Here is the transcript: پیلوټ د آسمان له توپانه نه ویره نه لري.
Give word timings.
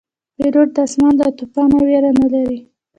پیلوټ 0.35 0.69
د 0.75 0.77
آسمان 0.87 1.13
له 1.21 1.27
توپانه 1.37 1.73
نه 1.79 1.83
ویره 1.87 2.11
نه 2.21 2.27
لري. 2.33 2.59